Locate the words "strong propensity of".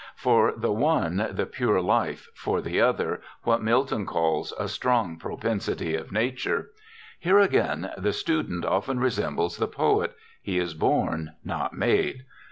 4.67-6.11